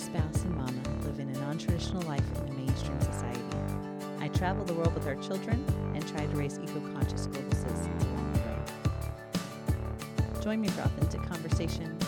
[0.00, 3.40] spouse and mama living a non traditional life in a mainstream society.
[4.18, 5.62] I travel the world with our children
[5.94, 8.72] and try to raise eco conscious global citizens along the road.
[10.42, 11.98] Join me for authentic conversation,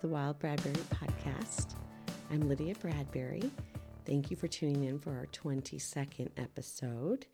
[0.00, 1.74] the Wild Bradbury podcast.
[2.30, 3.50] I'm Lydia Bradbury.
[4.06, 7.26] Thank you for tuning in for our 22nd episode.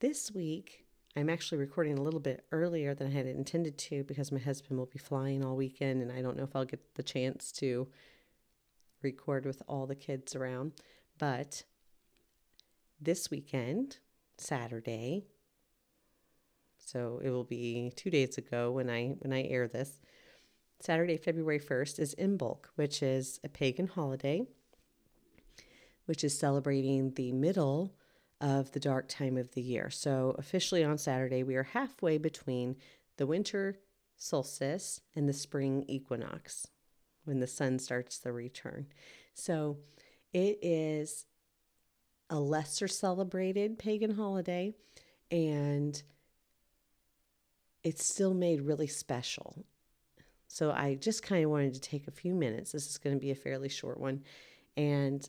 [0.00, 4.32] This week, I'm actually recording a little bit earlier than I had intended to because
[4.32, 7.04] my husband will be flying all weekend and I don't know if I'll get the
[7.04, 7.86] chance to
[9.00, 10.72] record with all the kids around.
[11.16, 11.62] But
[13.00, 13.98] this weekend,
[14.36, 15.26] Saturday,
[16.76, 20.00] so it will be two days ago when I when I air this.
[20.84, 24.46] Saturday, February 1st is Imbolc, which is a pagan holiday,
[26.04, 27.94] which is celebrating the middle
[28.42, 29.88] of the dark time of the year.
[29.88, 32.76] So, officially on Saturday, we are halfway between
[33.16, 33.78] the winter
[34.18, 36.66] solstice and the spring equinox
[37.24, 38.88] when the sun starts the return.
[39.32, 39.78] So,
[40.34, 41.24] it is
[42.28, 44.74] a lesser celebrated pagan holiday
[45.30, 46.02] and
[47.82, 49.64] it's still made really special.
[50.54, 52.70] So I just kind of wanted to take a few minutes.
[52.70, 54.22] This is going to be a fairly short one
[54.76, 55.28] and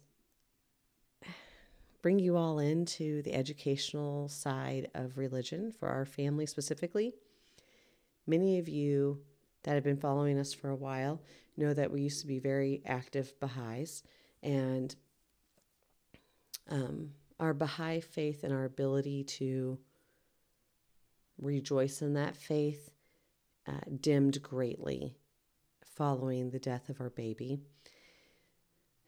[2.04, 7.16] bring you all into the educational side of religion for our family specifically.
[8.28, 9.20] Many of you
[9.64, 11.20] that have been following us for a while
[11.58, 14.04] know that we used to be very active Baha'is
[14.44, 14.96] and
[16.70, 19.80] um, our Baha'i faith and our ability to
[21.42, 22.92] rejoice in that faith
[23.68, 25.16] uh, dimmed greatly
[25.96, 27.60] following the death of our baby.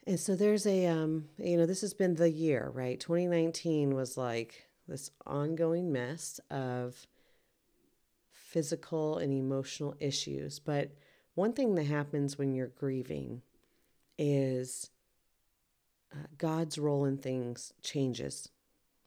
[0.06, 3.00] And so there's a, um, you know, this has been the year, right?
[3.00, 7.08] 2019 was like this ongoing mess of
[8.32, 10.60] physical and emotional issues.
[10.60, 10.92] But
[11.36, 13.42] one thing that happens when you're grieving
[14.18, 14.90] is
[16.14, 18.50] uh, God's role in things changes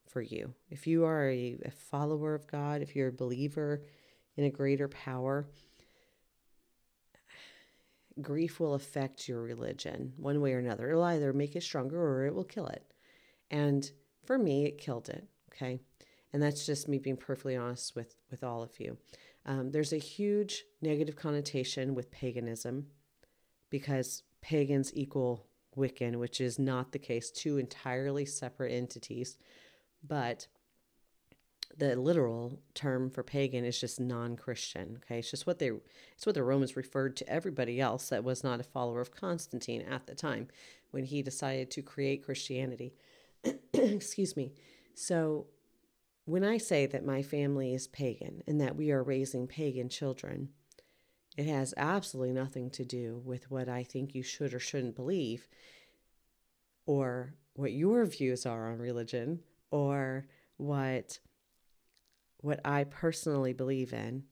[0.06, 0.54] for you.
[0.68, 3.82] If you are a, a follower of God, if you're a believer,
[4.36, 5.46] in a greater power,
[8.20, 10.90] grief will affect your religion one way or another.
[10.90, 12.84] It'll either make it stronger or it will kill it.
[13.50, 13.90] And
[14.24, 15.26] for me, it killed it.
[15.52, 15.80] Okay.
[16.32, 18.96] And that's just me being perfectly honest with, with all of you.
[19.46, 22.86] Um, there's a huge negative connotation with paganism
[23.68, 25.46] because pagans equal
[25.76, 29.38] Wiccan, which is not the case, two entirely separate entities.
[30.06, 30.46] But
[31.76, 35.18] the literal term for pagan is just non-christian okay?
[35.20, 35.70] It's just what they
[36.14, 39.82] it's what the romans referred to everybody else that was not a follower of constantine
[39.82, 40.48] at the time
[40.90, 42.94] when he decided to create christianity.
[43.72, 44.52] Excuse me.
[44.94, 45.46] So
[46.30, 50.48] when i say that my family is pagan and that we are raising pagan children
[51.36, 55.48] it has absolutely nothing to do with what i think you should or shouldn't believe
[56.86, 60.26] or what your views are on religion or
[60.56, 61.18] what
[62.40, 64.24] what I personally believe in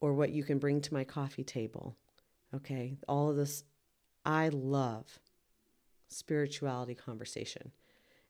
[0.00, 1.96] or what you can bring to my coffee table.
[2.54, 3.64] Okay, all of this,
[4.24, 5.18] I love
[6.08, 7.72] spirituality conversation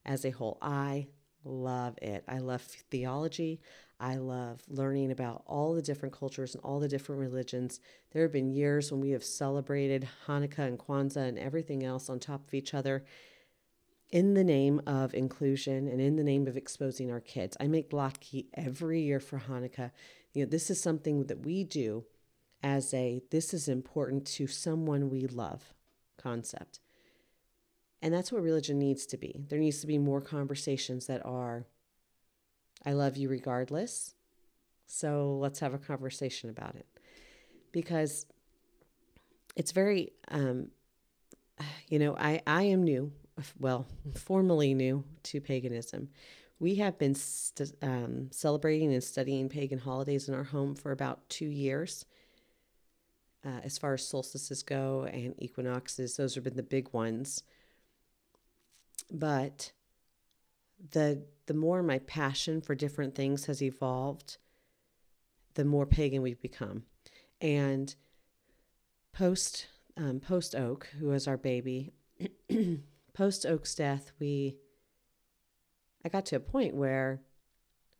[0.04, 0.58] as a whole.
[0.62, 1.08] I
[1.44, 2.24] love it.
[2.26, 3.60] I love theology.
[4.00, 7.80] I love learning about all the different cultures and all the different religions.
[8.12, 12.18] There have been years when we have celebrated Hanukkah and Kwanzaa and everything else on
[12.18, 13.04] top of each other
[14.10, 17.56] in the name of inclusion and in the name of exposing our kids.
[17.58, 19.90] I make latke every year for Hanukkah.
[20.32, 22.04] You know, this is something that we do
[22.62, 25.74] as a this is important to someone we love
[26.16, 26.80] concept.
[28.00, 29.44] And that's what religion needs to be.
[29.48, 31.66] There needs to be more conversations that are
[32.86, 34.14] I love you regardless.
[34.86, 36.86] So let's have a conversation about it.
[37.72, 38.26] Because
[39.56, 40.68] it's very um,
[41.88, 43.12] you know, I, I am new
[43.58, 46.08] well, formally new to paganism.
[46.58, 51.28] We have been st- um, celebrating and studying pagan holidays in our home for about
[51.28, 52.04] two years.
[53.44, 57.42] Uh, as far as solstices go and equinoxes, those have been the big ones.
[59.10, 59.72] But
[60.92, 64.38] the the more my passion for different things has evolved,
[65.54, 66.84] the more pagan we've become.
[67.40, 67.94] And
[69.12, 69.66] post
[69.96, 71.92] um, post oak, who is our baby,
[73.14, 74.56] post Oak's death, we
[76.04, 77.22] I got to a point where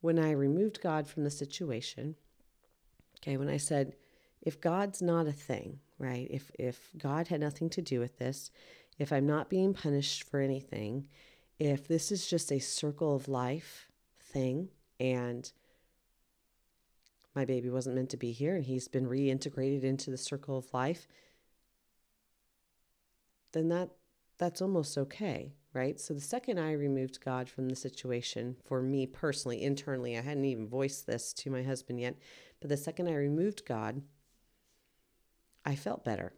[0.03, 2.17] when I removed God from the situation,
[3.19, 3.95] okay, when I said,
[4.43, 6.27] if God's not a thing, right?
[6.31, 8.51] If if God had nothing to do with this,
[8.99, 11.09] if I'm not being punished for anything,
[11.59, 13.89] if this is just a circle of life
[14.21, 14.69] thing
[15.01, 15.51] and
[17.35, 20.73] my baby wasn't meant to be here and he's been reintegrated into the circle of
[20.73, 21.09] life,
[23.53, 23.91] then that
[24.39, 25.99] that's almost okay, right?
[26.01, 30.45] So the second I removed God from the situation, for me personally, internally, I hadn't
[30.45, 32.17] even voiced this to my husband yet,
[32.61, 34.03] but the second I removed God,
[35.65, 36.33] I felt better.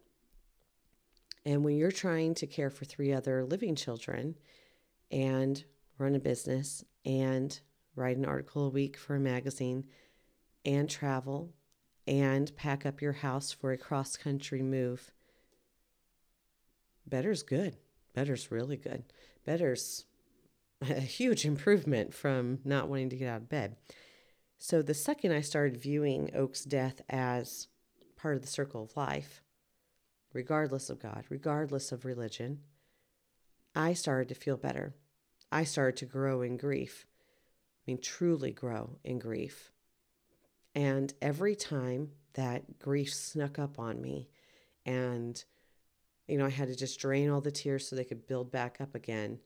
[1.44, 4.34] And when you're trying to care for three other living children
[5.10, 5.64] and
[5.98, 7.58] run a business and
[7.94, 9.84] write an article a week for a magazine
[10.64, 11.54] and travel
[12.06, 15.12] and pack up your house for a cross country move,
[17.06, 17.76] better's good.
[18.16, 19.04] Better's really good.
[19.44, 20.06] Better's
[20.80, 23.76] a huge improvement from not wanting to get out of bed.
[24.56, 27.68] So the second I started viewing Oak's death as
[28.16, 29.42] part of the circle of life,
[30.32, 32.60] regardless of God, regardless of religion,
[33.74, 34.94] I started to feel better.
[35.52, 37.04] I started to grow in grief.
[37.86, 39.72] I mean, truly grow in grief.
[40.74, 44.30] And every time that grief snuck up on me
[44.86, 45.44] and
[46.28, 48.78] you know, I had to just drain all the tears so they could build back
[48.80, 49.38] up again.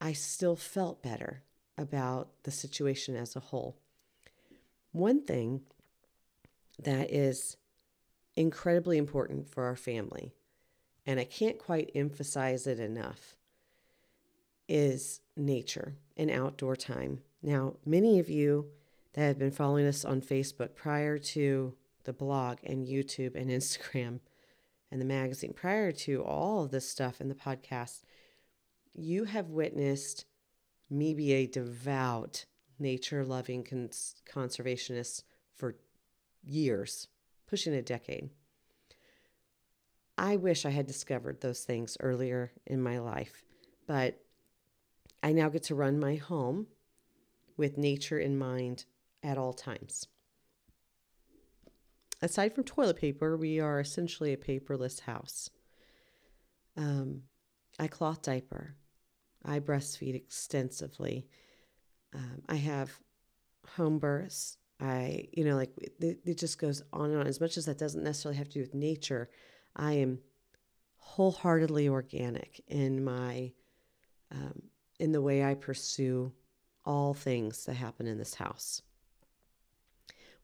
[0.00, 1.42] I still felt better
[1.76, 3.76] about the situation as a whole.
[4.92, 5.62] One thing
[6.82, 7.56] that is
[8.36, 10.32] incredibly important for our family,
[11.06, 13.36] and I can't quite emphasize it enough,
[14.68, 17.20] is nature and outdoor time.
[17.42, 18.66] Now, many of you
[19.14, 21.74] that have been following us on Facebook prior to
[22.04, 24.20] the blog and YouTube and Instagram
[24.90, 28.02] and the magazine, prior to all of this stuff in the podcast,
[28.94, 30.24] you have witnessed
[30.90, 32.46] me be a devout,
[32.78, 35.22] nature loving cons- conservationist
[35.54, 35.76] for
[36.42, 37.08] years,
[37.46, 38.30] pushing a decade.
[40.16, 43.42] I wish I had discovered those things earlier in my life,
[43.86, 44.20] but
[45.22, 46.66] I now get to run my home
[47.56, 48.84] with nature in mind
[49.22, 50.08] at all times
[52.22, 55.50] aside from toilet paper, we are essentially a paperless house.
[56.76, 57.22] Um,
[57.78, 58.74] I cloth diaper.
[59.44, 61.26] I breastfeed extensively.
[62.14, 62.98] Um, I have
[63.76, 64.56] home births.
[64.80, 67.26] I, you know, like it, it just goes on and on.
[67.26, 69.28] As much as that doesn't necessarily have to do with nature,
[69.74, 70.20] I am
[70.96, 73.52] wholeheartedly organic in my,
[74.30, 74.62] um,
[75.00, 76.32] in the way I pursue
[76.84, 78.82] all things that happen in this house.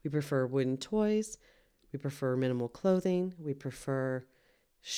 [0.02, 1.38] We prefer wooden toys.
[1.94, 3.34] We prefer minimal clothing.
[3.38, 4.24] We prefer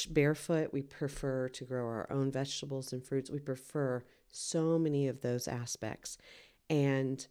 [0.08, 0.72] barefoot.
[0.72, 3.28] We prefer to grow our own vegetables and fruits.
[3.30, 4.02] We prefer
[4.32, 6.16] so many of those aspects.
[6.70, 7.26] And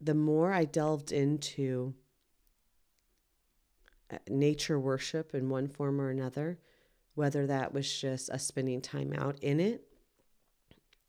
[0.00, 1.94] the more I delved into
[4.12, 6.60] uh, nature worship in one form or another,
[7.16, 9.82] whether that was just us spending time out in it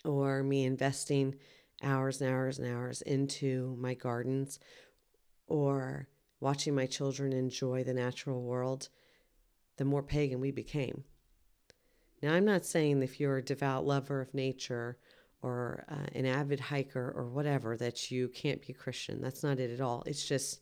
[0.03, 1.35] or me investing
[1.83, 4.57] hours and hours and hours into my gardens
[5.45, 6.07] or
[6.41, 8.89] watching my children enjoy the natural world,
[9.77, 11.05] the more pagan we became.
[12.21, 14.97] Now, I'm not saying if you're a devout lover of nature
[15.41, 19.21] or uh, an avid hiker or whatever that you can't be a Christian.
[19.21, 20.03] That's not it at all.
[20.05, 20.61] It's just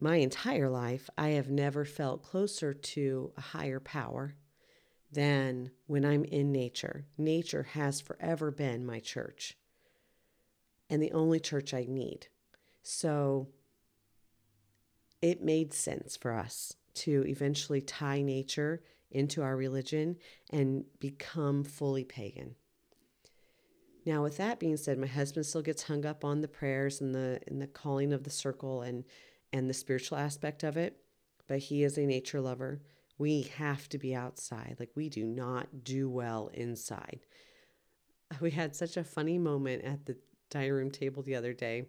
[0.00, 4.34] my entire life, I have never felt closer to a higher power
[5.12, 7.04] than when I'm in nature.
[7.16, 9.56] Nature has forever been my church
[10.90, 12.26] and the only church I need.
[12.82, 13.48] So,
[15.22, 20.16] it made sense for us to eventually tie nature into our religion
[20.50, 22.56] and become fully pagan.
[24.04, 27.14] Now, with that being said, my husband still gets hung up on the prayers and
[27.14, 29.04] the and the calling of the circle and
[29.52, 30.96] and the spiritual aspect of it,
[31.46, 32.80] but he is a nature lover.
[33.18, 34.76] We have to be outside.
[34.80, 37.20] Like we do not do well inside.
[38.40, 40.16] We had such a funny moment at the
[40.48, 41.84] dining room table the other day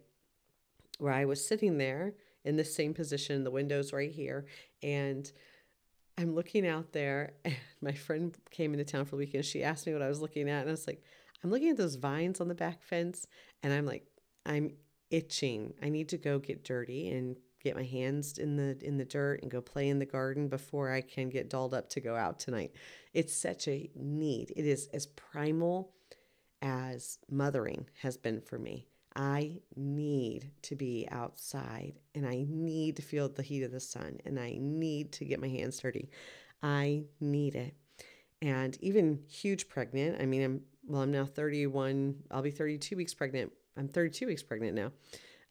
[0.99, 3.43] where I was sitting there in the same position.
[3.43, 4.45] The window's right here.
[4.81, 5.31] And
[6.17, 9.45] I'm looking out there, and my friend came into town for the weekend.
[9.45, 11.03] She asked me what I was looking at, and I was like,
[11.43, 13.27] I'm looking at those vines on the back fence,
[13.61, 14.05] and I'm like,
[14.45, 14.71] I'm
[15.09, 15.73] itching.
[15.81, 19.41] I need to go get dirty and get my hands in the in the dirt
[19.41, 22.39] and go play in the garden before I can get dolled up to go out
[22.39, 22.73] tonight.
[23.13, 24.51] It's such a need.
[24.55, 25.93] It is as primal
[26.61, 28.87] as mothering has been for me.
[29.15, 34.19] I need to be outside and I need to feel the heat of the sun
[34.25, 36.09] and I need to get my hands dirty.
[36.61, 37.75] I need it.
[38.41, 40.21] and even huge pregnant.
[40.21, 42.15] I mean, I'm well, I'm now 31.
[42.31, 43.53] I'll be 32 weeks pregnant.
[43.77, 44.91] I'm 32 weeks pregnant now.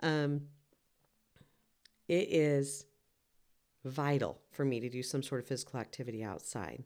[0.02, 0.42] Um,
[2.08, 2.84] it is
[3.84, 6.84] vital for me to do some sort of physical activity outside.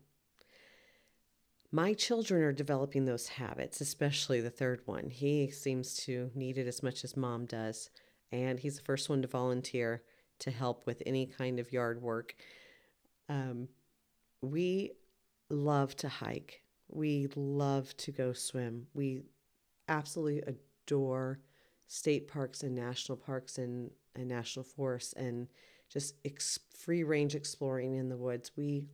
[1.71, 5.09] My children are developing those habits, especially the third one.
[5.09, 7.89] He seems to need it as much as mom does.
[8.31, 10.03] And he's the first one to volunteer
[10.39, 12.35] to help with any kind of yard work.
[13.27, 13.67] Um,
[14.41, 14.91] we
[15.49, 16.61] love to hike.
[16.89, 18.87] We love to go swim.
[18.93, 19.23] We
[19.89, 20.43] absolutely
[20.85, 21.39] adore
[21.87, 25.47] state parks and national parks and, and national forests and
[25.89, 28.51] just ex- free range exploring in the woods.
[28.55, 28.85] We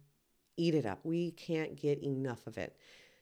[0.58, 1.00] eat it up.
[1.04, 2.76] We can't get enough of it.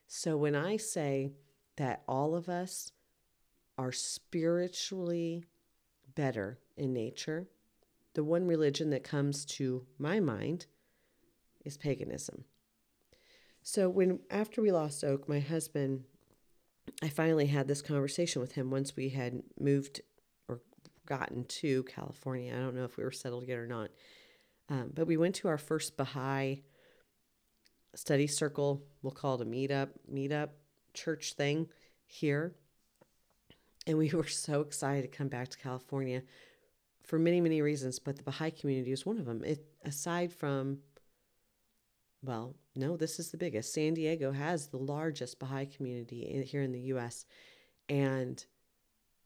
[0.07, 1.31] So when I say
[1.77, 2.91] that all of us
[3.77, 5.45] are spiritually
[6.15, 7.47] better in nature,
[8.13, 10.65] the one religion that comes to my mind
[11.63, 12.43] is paganism.
[13.63, 16.03] So when after we lost Oak, my husband,
[17.01, 20.01] I finally had this conversation with him once we had moved
[20.47, 20.61] or
[21.05, 22.53] gotten to California.
[22.53, 23.91] I don't know if we were settled yet or not,
[24.67, 26.63] um, but we went to our first Baha'i
[27.95, 28.83] study circle.
[29.01, 30.49] We'll call it a meetup, meetup
[30.93, 31.67] church thing
[32.05, 32.53] here.
[33.87, 36.23] And we were so excited to come back to California
[37.03, 39.43] for many, many reasons, but the Baha'i community is one of them.
[39.43, 40.79] It, aside from,
[42.23, 43.73] well, no, this is the biggest.
[43.73, 47.25] San Diego has the largest Baha'i community in, here in the U.S.,
[47.89, 48.45] and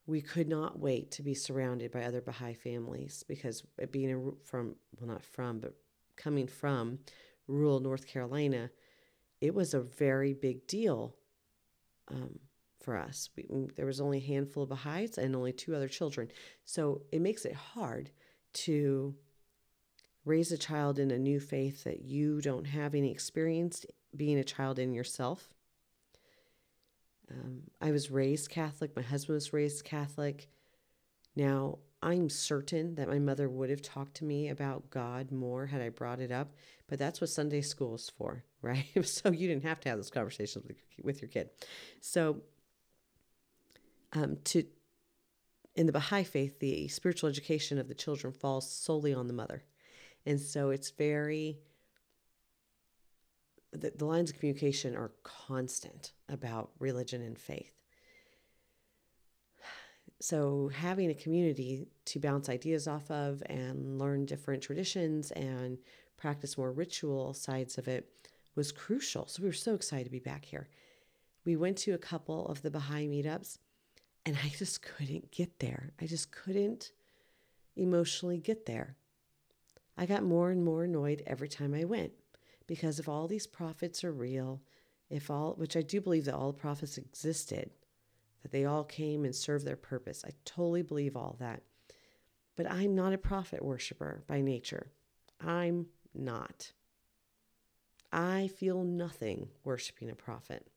[0.08, 5.10] we could not wait to be surrounded by other Baha'i families because being from, well,
[5.10, 5.74] not from, but
[6.16, 7.00] coming from
[7.48, 8.70] rural North Carolina,
[9.42, 11.16] it was a very big deal
[12.08, 12.40] um,
[12.82, 13.30] for us.
[13.36, 16.30] We, there was only a handful of Baha'is and only two other children.
[16.64, 18.12] So it makes it hard
[18.54, 19.16] to
[20.24, 23.86] raise a child in a new faith that you don't have any experience
[24.16, 25.50] being a child in yourself.
[27.30, 28.96] Um, I was raised Catholic.
[28.96, 30.48] My husband was raised Catholic.
[31.36, 35.82] Now, I'm certain that my mother would have talked to me about God more had
[35.82, 36.54] I brought it up,
[36.88, 38.86] but that's what Sunday school is for, right?
[39.04, 40.68] so you didn't have to have those conversations
[41.04, 41.50] with, your kid.
[42.02, 42.44] So,
[44.14, 44.66] um, to
[45.76, 49.64] in the Baha'i faith, the spiritual education of the children falls solely on the mother,
[50.28, 51.58] and so it's very
[53.74, 57.75] the, the lines of communication are constant about religion and faith.
[60.22, 65.78] So, having a community to bounce ideas off of and learn different traditions and
[66.16, 68.10] practice more ritual sides of it
[68.56, 69.28] was crucial.
[69.28, 70.70] So, we were so excited to be back here.
[71.44, 73.58] We went to a couple of the Baha'i meetups
[74.26, 75.92] and I just couldn't get there.
[76.02, 76.92] I just couldn't
[77.76, 78.96] emotionally get there.
[79.98, 82.12] I got more and more annoyed every time I went
[82.68, 84.62] because if all these prophets are real,
[85.10, 87.70] if all, which I do believe that all the prophets existed,
[88.46, 90.24] that they all came and served their purpose.
[90.24, 91.64] I totally believe all that.
[92.56, 94.92] But I'm not a prophet worshiper by nature.
[95.44, 96.74] I'm not.
[98.14, 100.68] I feel nothing worshiping a prophet.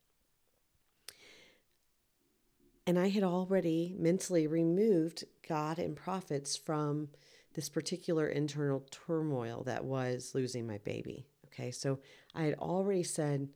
[2.87, 7.09] And I had already mentally removed God and prophets from
[7.53, 11.27] this particular internal turmoil that was losing my baby.
[11.49, 11.99] Okay, so
[12.35, 13.51] I had already said,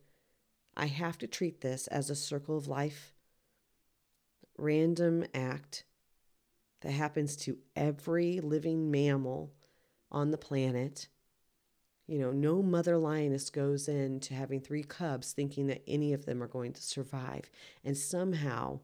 [0.77, 3.12] I have to treat this as a circle of life
[4.57, 5.83] random act
[6.81, 9.53] that happens to every living mammal
[10.11, 11.07] on the planet.
[12.07, 16.43] You know, no mother lioness goes into having three cubs thinking that any of them
[16.43, 17.49] are going to survive.
[17.83, 18.81] And somehow,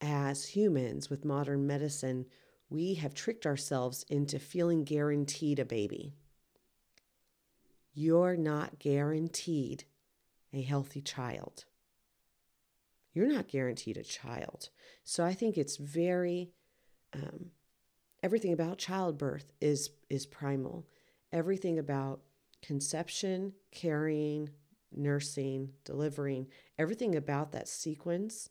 [0.00, 2.26] as humans with modern medicine,
[2.70, 6.14] we have tricked ourselves into feeling guaranteed a baby.
[7.92, 9.84] You're not guaranteed
[10.52, 11.64] a healthy child
[13.18, 14.68] you're not guaranteed a child.
[15.02, 16.52] So I think it's very
[17.12, 17.46] um,
[18.22, 20.86] everything about childbirth is is primal.
[21.32, 22.20] Everything about
[22.62, 24.50] conception, carrying,
[24.94, 26.46] nursing, delivering,
[26.78, 28.50] everything about that sequence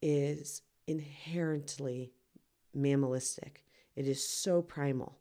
[0.00, 2.14] is inherently
[2.74, 3.64] mammalistic.
[3.94, 5.18] It is so primal.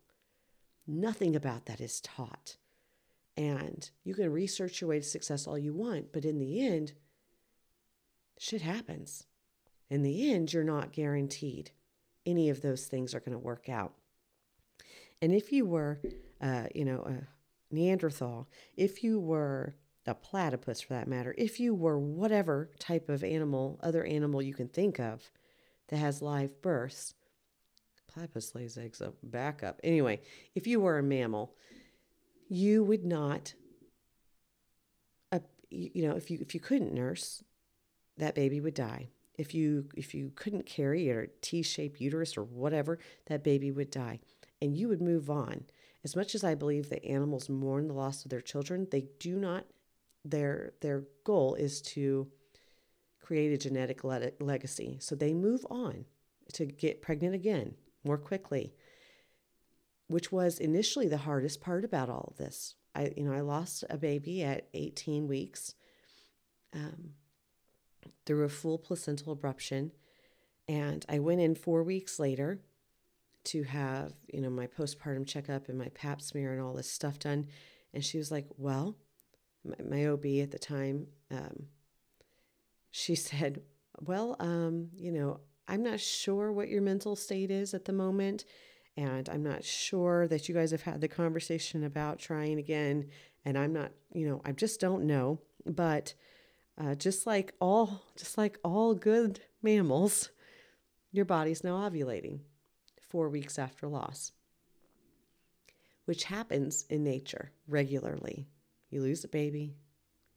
[0.88, 2.56] Nothing about that is taught.
[3.36, 6.94] And you can research your way to success all you want, but in the end,
[8.38, 9.26] shit happens.
[9.90, 11.72] In the end, you're not guaranteed
[12.26, 13.94] any of those things are going to work out.
[15.22, 16.02] And if you were,
[16.42, 19.76] uh, you know, a Neanderthal, if you were
[20.06, 24.54] a platypus for that matter, if you were whatever type of animal, other animal you
[24.54, 25.32] can think of
[25.88, 27.14] that has live births,
[28.08, 29.80] platypus lays eggs up, back up.
[29.84, 30.22] Anyway,
[30.54, 31.56] if you were a mammal,
[32.50, 33.54] you would not
[35.70, 37.44] you, you know, if you if you couldn't nurse,
[38.18, 39.10] that baby would die.
[39.38, 42.98] If you if you couldn't carry a T-shaped uterus or whatever,
[43.28, 44.20] that baby would die,
[44.62, 45.66] and you would move on.
[46.04, 49.38] As much as I believe that animals mourn the loss of their children, they do
[49.38, 49.66] not.
[50.26, 52.28] Their their goal is to
[53.22, 56.06] create a genetic le- legacy, so they move on
[56.54, 58.74] to get pregnant again more quickly,
[60.08, 62.76] which was initially the hardest part about all of this.
[62.96, 65.76] I you know I lost a baby at 18 weeks.
[66.74, 67.12] Um,
[68.26, 69.92] through a full placental abruption.
[70.68, 72.60] And I went in four weeks later
[73.46, 77.20] to have, you know, my postpartum checkup and my pap smear and all this stuff
[77.20, 77.48] done.
[77.94, 78.98] And she was like, Well,
[79.64, 81.68] my, my OB at the time, um,
[82.92, 83.62] she said,
[84.00, 88.46] Well, um, you know, I'm not sure what your mental state is at the moment.
[88.98, 93.10] And I'm not sure that you guys have had the conversation about trying again.
[93.46, 95.40] And I'm not, you know, I just don't know.
[95.66, 96.16] But
[96.78, 100.30] uh, just like all, just like all good mammals,
[101.12, 102.40] your body's now ovulating
[103.02, 104.32] four weeks after loss,
[106.06, 108.48] which happens in nature regularly.
[108.90, 109.76] You lose a baby,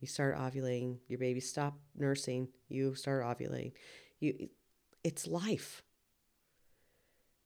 [0.00, 0.98] you start ovulating.
[1.08, 3.72] Your baby stop nursing, you start ovulating.
[4.18, 4.48] You,
[5.04, 5.82] it's life.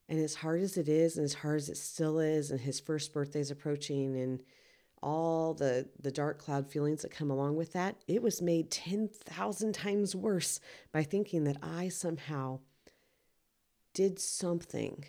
[0.08, 2.78] And as hard as it is, and as hard as it still is, and his
[2.78, 4.40] first birthday is approaching, and
[5.04, 9.73] all the the dark cloud feelings that come along with that it was made 10,000
[9.75, 10.58] times worse
[10.92, 12.61] by thinking that I somehow
[13.92, 15.04] did something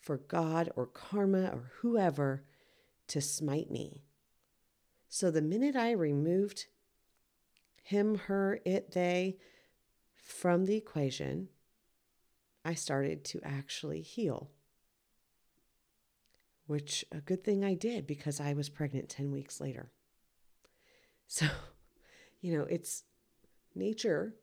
[0.00, 2.44] for God or karma or whoever
[3.08, 4.04] to smite me.
[5.08, 6.66] So the minute I removed
[7.82, 9.36] him, her, it, they
[10.14, 11.48] from the equation,
[12.64, 14.50] I started to actually heal
[16.70, 19.90] which a good thing I did because I was pregnant 10 weeks later.
[21.26, 21.46] So,
[22.40, 23.02] you know, it's
[23.74, 24.36] nature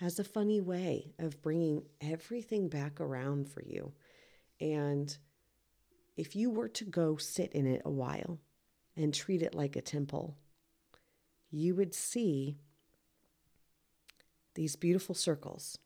[0.00, 3.92] has a funny way of bringing everything back around for you.
[4.60, 5.16] And
[6.16, 8.40] if you were to go sit in it a while
[8.96, 10.36] and treat it like a temple,
[11.52, 12.58] you would see
[14.56, 15.78] these beautiful circles,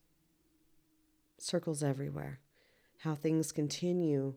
[1.36, 2.40] circles everywhere,
[3.00, 4.36] how things continue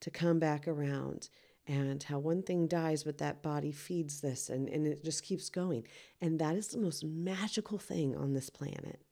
[0.00, 1.28] to come back around
[1.68, 5.50] and how one thing dies, but that body feeds this and, and it just keeps
[5.50, 5.86] going.
[6.20, 9.02] And that is the most magical thing on this planet.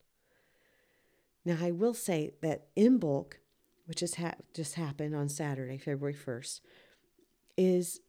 [1.44, 3.34] Now, I will say that Imbolc,
[3.84, 6.60] which has ha- just happened on Saturday, February 1st,
[7.58, 8.00] is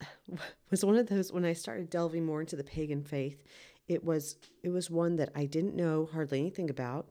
[0.70, 3.42] was one of those when I started delving more into the pagan faith,
[3.86, 7.10] it was it was one that I didn't know hardly anything about.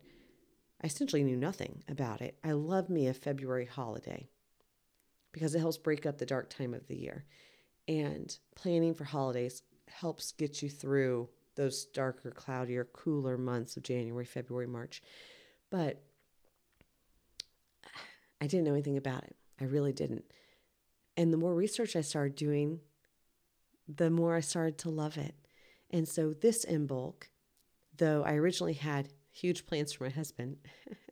[0.82, 2.38] I essentially knew nothing about it.
[2.44, 4.28] I love me a February holiday
[5.34, 7.26] because it helps break up the dark time of the year.
[7.88, 14.26] And planning for holidays helps get you through those darker, cloudier, cooler months of January,
[14.26, 15.02] February, March.
[15.70, 16.02] But
[18.40, 19.36] I didn't know anything about it.
[19.60, 20.26] I really didn't.
[21.18, 22.80] And the more research I started doing,
[23.88, 25.36] the more I started to love it.
[25.92, 27.24] And so this Imbolc,
[27.98, 30.58] though I originally had huge plans for my husband,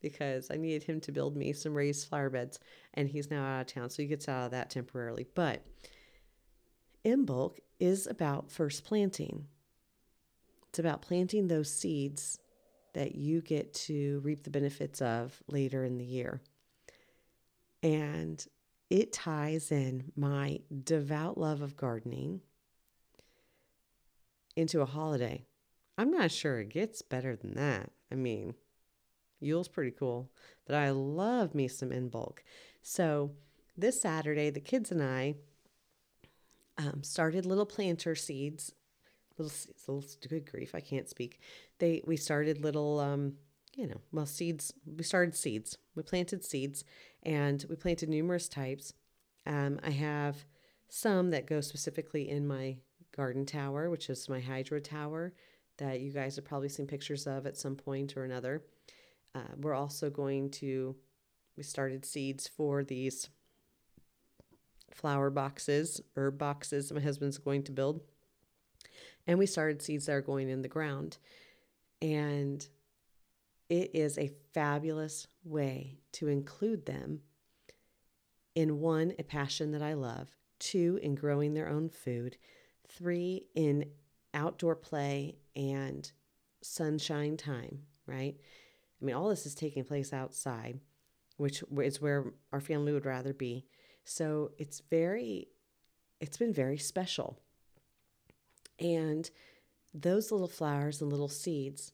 [0.00, 2.58] because I needed him to build me some raised flower beds,
[2.94, 5.26] and he's now out of town, so he gets out of that temporarily.
[5.34, 5.64] But
[7.04, 9.46] Imbolc is about first planting.
[10.68, 12.38] It's about planting those seeds
[12.92, 16.40] that you get to reap the benefits of later in the year.
[17.82, 18.44] And
[18.90, 22.40] it ties in my devout love of gardening
[24.56, 25.44] into a holiday.
[25.96, 27.90] I'm not sure it gets better than that.
[28.10, 28.54] I mean,
[29.40, 30.30] Yule's pretty cool,
[30.66, 32.38] but I love me some Imbolc.
[32.82, 33.32] So
[33.76, 35.34] this Saturday, the kids and I
[36.78, 38.72] um, started little planter seeds.
[39.38, 39.56] Little,
[39.88, 41.40] little good grief, I can't speak.
[41.78, 43.34] They we started little, um,
[43.74, 44.74] you know, well seeds.
[44.84, 45.78] We started seeds.
[45.94, 46.84] We planted seeds,
[47.22, 48.92] and we planted numerous types.
[49.46, 50.44] Um, I have
[50.88, 52.76] some that go specifically in my
[53.16, 55.32] garden tower, which is my hydro tower
[55.78, 58.62] that you guys have probably seen pictures of at some point or another.
[59.34, 60.96] Uh, we're also going to,
[61.56, 63.28] we started seeds for these
[64.92, 68.00] flower boxes, herb boxes my husband's going to build.
[69.26, 71.18] And we started seeds that are going in the ground.
[72.02, 72.66] And
[73.68, 77.20] it is a fabulous way to include them
[78.54, 82.36] in one, a passion that I love, two, in growing their own food,
[82.88, 83.84] three, in
[84.34, 86.10] outdoor play and
[86.62, 88.36] sunshine time, right?
[89.00, 90.80] I mean, all this is taking place outside,
[91.36, 93.66] which is where our family would rather be.
[94.04, 95.48] So it's very,
[96.20, 97.38] it's been very special.
[98.78, 99.30] And
[99.94, 101.92] those little flowers and little seeds,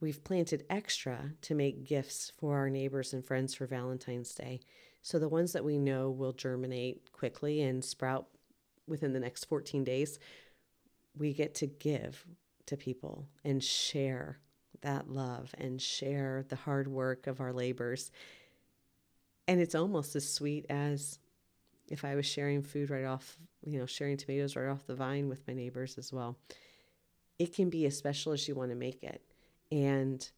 [0.00, 4.60] we've planted extra to make gifts for our neighbors and friends for Valentine's Day.
[5.02, 8.26] So the ones that we know will germinate quickly and sprout
[8.86, 10.18] within the next 14 days,
[11.16, 12.24] we get to give
[12.66, 14.38] to people and share
[14.82, 18.10] that love and share the hard work of our labors.
[19.48, 21.18] And it's almost as sweet as
[21.88, 25.28] if I was sharing food right off, you know, sharing tomatoes right off the vine
[25.28, 26.36] with my neighbors as well.
[27.38, 29.22] It can be as special as you want to make it.
[29.70, 30.28] And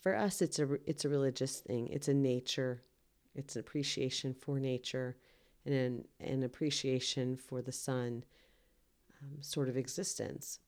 [0.00, 1.88] for us it's a it's a religious thing.
[1.88, 2.82] It's a nature.
[3.34, 5.16] It's an appreciation for nature
[5.66, 8.24] and an, an appreciation for the sun
[9.22, 10.60] um, sort of existence.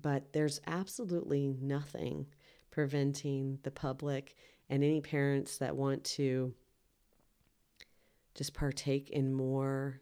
[0.00, 2.26] But there's absolutely nothing
[2.70, 4.36] preventing the public
[4.70, 6.54] and any parents that want to
[8.34, 10.00] just partake in more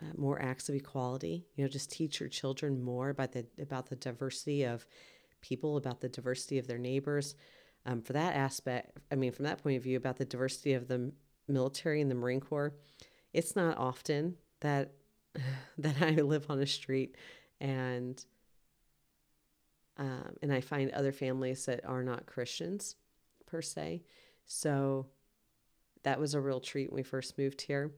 [0.00, 3.86] uh, more acts of equality you know just teach your children more about the about
[3.86, 4.86] the diversity of
[5.40, 7.34] people about the diversity of their neighbors.
[7.86, 10.86] Um, for that aspect i mean from that point of view about the diversity of
[10.86, 11.12] the
[11.48, 12.74] military and the marine corps
[13.32, 14.92] it's not often that
[15.78, 17.16] that i live on a street
[17.58, 18.24] and
[20.00, 22.96] um, and i find other families that are not christians
[23.46, 24.02] per se
[24.46, 25.06] so
[26.02, 27.92] that was a real treat when we first moved here.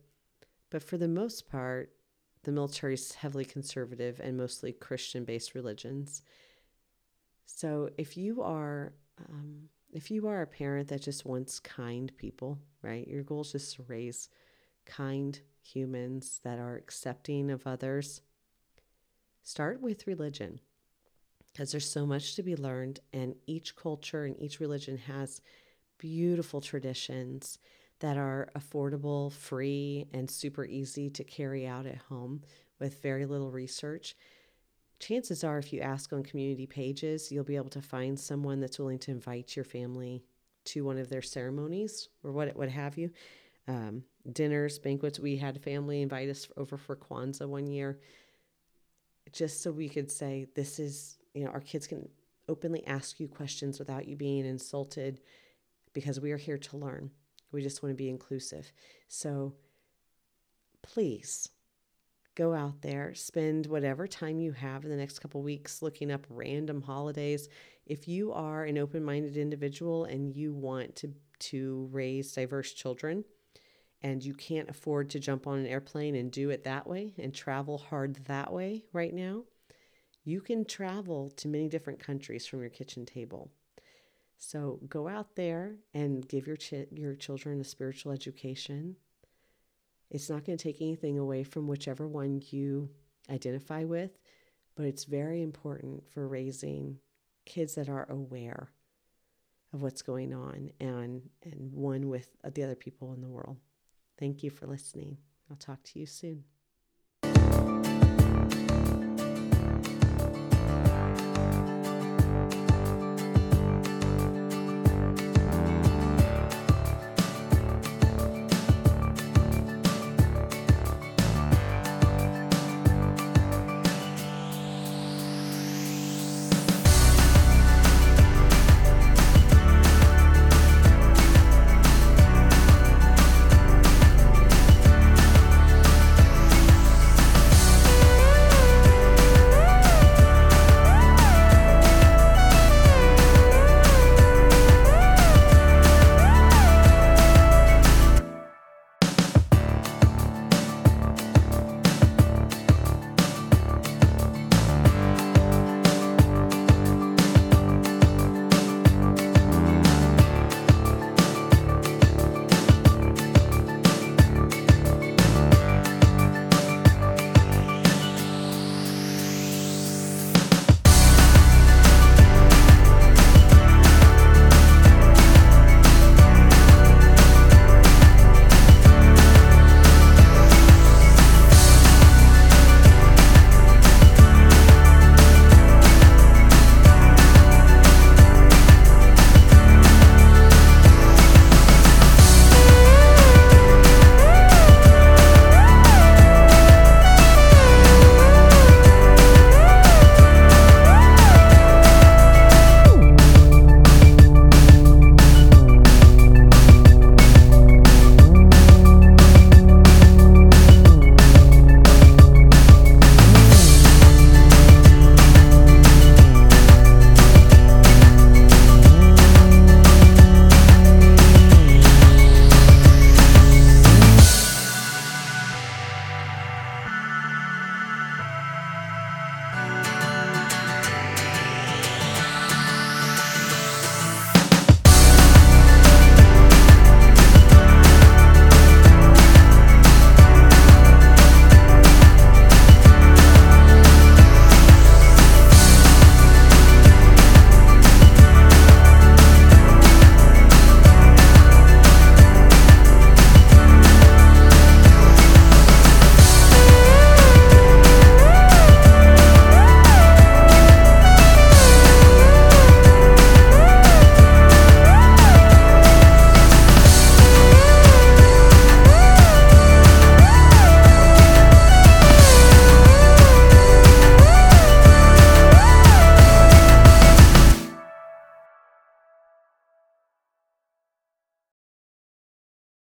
[0.70, 1.92] But for the most part,
[2.44, 6.22] the military is heavily conservative and mostly Christian based religions.
[7.46, 12.58] So if you are um, if you are a parent that just wants kind people,
[12.80, 13.06] right?
[13.06, 14.30] Your goal is just to raise
[14.86, 18.22] kind humans that are accepting of others.
[19.42, 20.60] Start with religion
[21.52, 25.40] because there's so much to be learned, and each culture and each religion has
[25.98, 27.58] beautiful traditions
[28.00, 32.42] that are affordable, free, and super easy to carry out at home
[32.80, 34.16] with very little research.
[34.98, 38.78] Chances are, if you ask on community pages, you'll be able to find someone that's
[38.78, 40.24] willing to invite your family
[40.64, 43.10] to one of their ceremonies or what what have you.
[43.68, 45.20] Um, dinners, banquets.
[45.20, 48.00] We had family invite us over for Kwanzaa one year,
[49.32, 52.08] just so we could say, "This is you know, our kids can
[52.48, 55.20] openly ask you questions without you being insulted,
[55.92, 57.10] because we are here to learn."
[57.52, 58.72] We just want to be inclusive.
[59.08, 59.54] So
[60.80, 61.50] please
[62.34, 66.26] go out there, spend whatever time you have in the next couple weeks looking up
[66.30, 67.48] random holidays.
[67.84, 73.24] If you are an open-minded individual and you want to to raise diverse children
[74.00, 77.34] and you can't afford to jump on an airplane and do it that way and
[77.34, 79.42] travel hard that way right now,
[80.24, 83.50] you can travel to many different countries from your kitchen table.
[84.38, 88.96] So go out there and give your ch- your children a spiritual education.
[90.10, 92.90] It's not going to take anything away from whichever one you
[93.30, 94.18] identify with,
[94.74, 96.98] but it's very important for raising
[97.44, 98.70] kids that are aware
[99.72, 103.58] of what's going on and and one with the other people in the world.
[104.18, 105.18] Thank you for listening.
[105.50, 106.44] I'll talk to you soon.